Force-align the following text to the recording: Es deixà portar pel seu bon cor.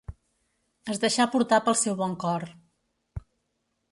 Es 0.93 1.01
deixà 1.03 1.27
portar 1.35 1.59
pel 1.67 1.77
seu 1.83 1.99
bon 2.01 2.17
cor. 2.25 2.47